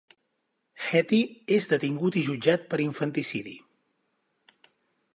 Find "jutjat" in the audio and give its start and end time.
2.31-2.67